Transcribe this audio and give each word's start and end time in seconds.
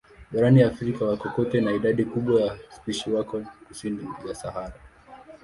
Barani 0.31 0.63
Afrika 0.63 1.05
wako 1.05 1.29
kote 1.29 1.61
na 1.61 1.71
idadi 1.71 2.05
kubwa 2.05 2.41
ya 2.41 2.57
spishi 2.69 3.09
wako 3.11 3.41
kusini 3.67 4.07
ya 4.27 4.35
Sahara. 4.35 4.73